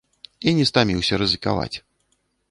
[0.51, 1.77] І не стаміўся рызыкаваць.